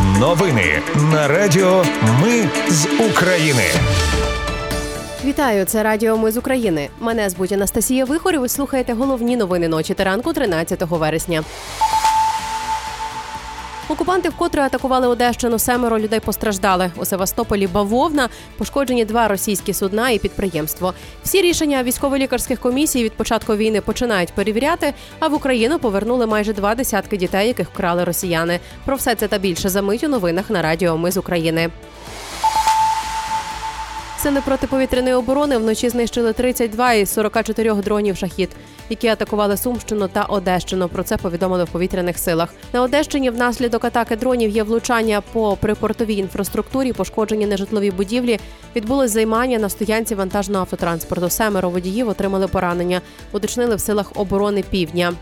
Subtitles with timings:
[0.00, 1.84] Новини на Радіо
[2.22, 3.62] Ми з України.
[5.24, 6.88] Вітаю, це Радіо Ми з України.
[7.00, 8.34] Мене звуть Анастасія Вихор.
[8.34, 11.44] і слухаєте головні новини ночі та ранку 13 вересня.
[13.92, 15.58] Окупанти вкотре атакували Одещину.
[15.58, 16.90] Семеро людей постраждали.
[16.96, 20.94] У Севастополі бавовна пошкоджені два російські судна і підприємство.
[21.24, 24.94] Всі рішення військово-лікарських комісій від початку війни починають перевіряти.
[25.18, 28.60] А в Україну повернули майже два десятки дітей, яких вкрали росіяни.
[28.84, 31.70] Про все це та більше за мить у новинах на Радіо Ми з України.
[34.22, 38.50] Сили протиповітряної оборони вночі знищили 32 із 44 дронів шахід,
[38.90, 40.88] які атакували Сумщину та Одещину.
[40.88, 42.54] Про це повідомили в повітряних силах.
[42.72, 48.38] На Одещині внаслідок атаки дронів є влучання по припортовій інфраструктурі, пошкоджені нежитлові будівлі.
[48.76, 51.30] Відбулось займання на стоянці вантажного автотранспорту.
[51.30, 53.00] Семеро водіїв отримали поранення.
[53.32, 55.12] Уточнили в силах оборони півдня.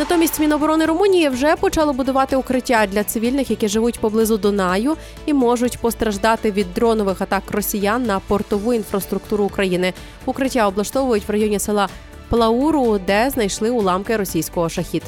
[0.00, 5.78] Натомість Міноборони Румунії вже почало будувати укриття для цивільних, які живуть поблизу Дунаю і можуть
[5.78, 9.92] постраждати від дронових атак росіян на портову інфраструктуру України.
[10.26, 11.88] Укриття облаштовують в районі села
[12.28, 15.02] Плауру, де знайшли уламки російського шахід.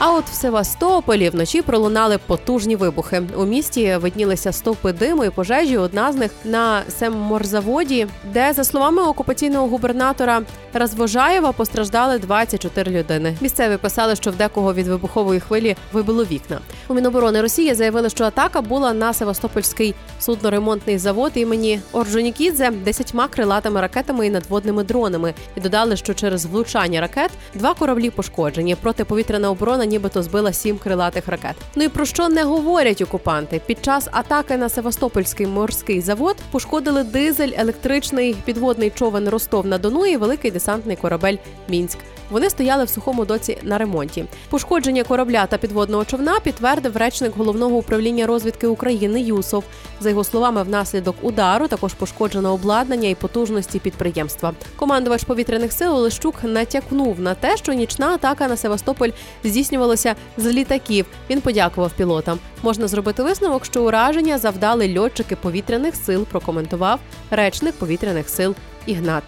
[0.00, 3.22] А от в Севастополі вночі пролунали потужні вибухи.
[3.36, 5.76] У місті виднілися стовпи диму і пожежі.
[5.76, 10.42] Одна з них на Семморзаводі, де за словами окупаційного губернатора
[10.74, 13.36] Розвожаєва постраждали 24 людини.
[13.40, 16.58] Місцеві писали, що в декого від вибухової хвилі вибило вікна.
[16.88, 23.80] У Міноборони Росії заявили, що атака була на Севастопольський судноремонтний завод імені Орджонікідзе десятьма крилатими
[23.80, 25.34] ракетами і надводними дронами.
[25.56, 28.74] І додали, що через влучання ракет два кораблі пошкоджені.
[28.74, 31.56] Протиповітряна оборона нібито збила сім крилатих ракет.
[31.76, 33.60] Ну і про що не говорять окупанти?
[33.66, 40.06] Під час атаки на Севастопольський морський завод пошкодили дизель, електричний підводний човен Ростов на Дону
[40.06, 41.36] і великий десантний корабель
[41.68, 41.98] Мінськ.
[42.30, 44.24] Вони стояли в сухому доці на ремонті.
[44.50, 49.64] Пошкодження корабля та підводного човна підтвердив речник головного управління розвідки України Юсов.
[50.00, 54.52] За його словами, внаслідок удару також пошкоджено обладнання і потужності підприємства.
[54.76, 59.10] Командувач повітряних сил Олещук натякнув на те, що нічна атака на Севастополь
[59.44, 61.06] здійснювалася з літаків.
[61.30, 62.38] Він подякував пілотам.
[62.62, 66.26] Можна зробити висновок, що ураження завдали льотчики повітряних сил.
[66.26, 67.00] Прокоментував
[67.30, 68.54] речник повітряних сил
[68.86, 69.22] Ігнат.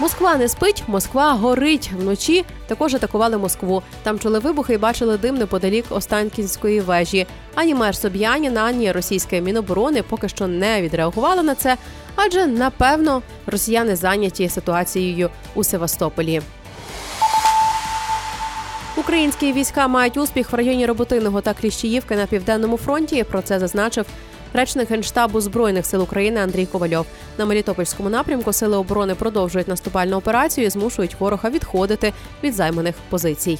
[0.00, 2.44] Москва не спить, Москва горить вночі.
[2.66, 3.82] Також атакували Москву.
[4.02, 7.26] Там чули вибухи і бачили дим неподалік Останкінської вежі.
[7.54, 11.76] Ані мер Соб'янін, ані російське міноборони поки що не відреагували на це,
[12.16, 16.42] адже напевно росіяни зайняті ситуацією у Севастополі.
[18.96, 23.24] Українські війська мають успіх в районі Роботиного та Кліщіївки на південному фронті.
[23.24, 24.06] Про це зазначив
[24.54, 27.06] речник генштабу збройних сил України Андрій Ковальов.
[27.38, 33.58] На Мелітопольському напрямку сили оборони продовжують наступальну операцію і змушують ворога відходити від займаних позицій.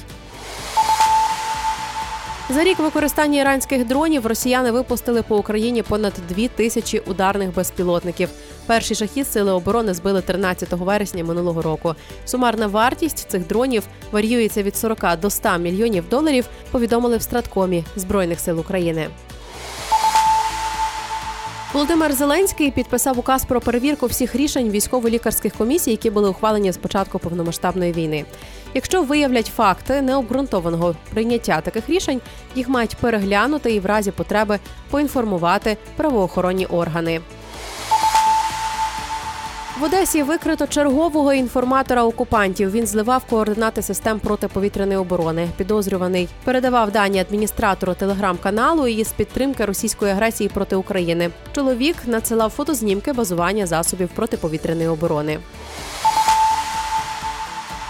[2.49, 8.29] За рік використання іранських дронів росіяни випустили по Україні понад дві тисячі ударних безпілотників.
[8.65, 11.95] Перші шахід сили оборони збили 13 вересня минулого року.
[12.25, 16.45] Сумарна вартість цих дронів варіюється від 40 до 100 мільйонів доларів.
[16.71, 19.07] Повідомили в Страткомі збройних сил України.
[21.75, 27.19] Володимир Зеленський підписав указ про перевірку всіх рішень військово-лікарських комісій, які були ухвалені з початку
[27.19, 28.25] повномасштабної війни.
[28.73, 32.21] Якщо виявлять факти необґрунтованого прийняття таких рішень,
[32.55, 34.59] їх мають переглянути і в разі потреби
[34.89, 37.21] поінформувати правоохоронні органи.
[39.79, 42.71] В Одесі викрито чергового інформатора окупантів.
[42.71, 45.49] Він зливав координати систем протиповітряної оборони.
[45.57, 51.29] Підозрюваний передавав дані адміністратору телеграм-каналу і з підтримки російської агресії проти України.
[51.51, 55.39] Чоловік надсилав фотознімки базування засобів протиповітряної оборони.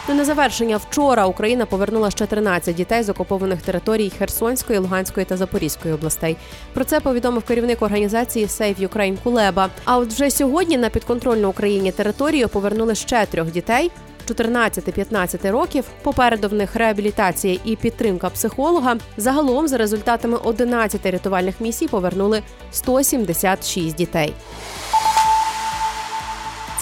[0.07, 5.37] Ну, на завершення вчора Україна повернула ще 13 дітей з окупованих територій Херсонської, Луганської та
[5.37, 6.37] Запорізької областей.
[6.73, 9.69] Про це повідомив керівник організації Save Ukraine Кулеба.
[9.85, 13.91] А от вже сьогодні на підконтрольну Україні територію повернули ще трьох дітей.
[14.27, 18.95] 14-15 років попереду в них реабілітація і підтримка психолога.
[19.17, 24.33] Загалом, за результатами 11 рятувальних місій, повернули 176 дітей.